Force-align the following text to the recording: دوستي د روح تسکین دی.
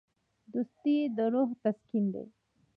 دوستي 0.51 0.95
د 1.15 1.17
روح 1.33 1.49
تسکین 1.63 2.05
دی. 2.13 2.25